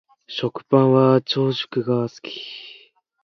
[0.27, 2.91] 食パンは長熟が好き